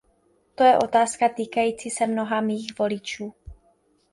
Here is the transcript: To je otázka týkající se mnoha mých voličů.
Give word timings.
To 0.55 0.63
je 0.63 0.77
otázka 0.77 1.29
týkající 1.29 1.89
se 1.89 2.07
mnoha 2.07 2.41
mých 2.41 2.73
voličů. 2.79 3.33